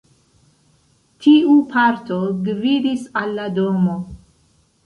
Tiu 1.25 1.53
parto 1.75 2.19
gvidis 2.49 3.07
al 3.23 3.37
la 3.41 3.47
domo. 3.59 3.99